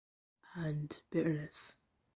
And 0.55 0.99
bitterness. 1.11 1.75